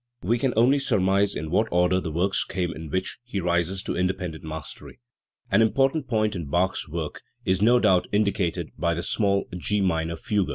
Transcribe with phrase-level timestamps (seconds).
[0.23, 3.95] We can only surmise in what order the works came in which he rises to
[3.95, 4.99] independent mastery*.
[5.51, 10.15] An important point in Bach's work is no doubt indicated by the small G minor
[10.15, 10.47] fugue (Peters IV, No, 7; B.
[10.47, 10.49] G.